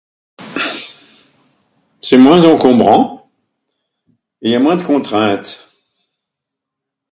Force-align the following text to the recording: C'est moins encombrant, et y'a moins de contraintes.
C'est 2.01 2.17
moins 2.17 2.43
encombrant, 2.43 3.29
et 4.41 4.49
y'a 4.49 4.59
moins 4.59 4.75
de 4.77 4.81
contraintes. 4.81 5.71